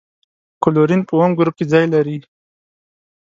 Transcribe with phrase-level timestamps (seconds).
[0.63, 2.17] کلورین په اووم ګروپ کې ځای لري.